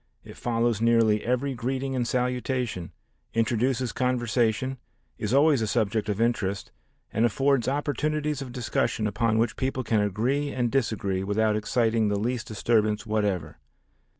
[0.23, 2.91] It follows nearly every greeting and salutation,
[3.35, 4.79] introduces conversation,
[5.19, 6.71] is always a subject of interest
[7.13, 12.17] and affords opportunities of discussion upon which people can agree and disagree without exciting the
[12.17, 13.59] least disturbance whatever.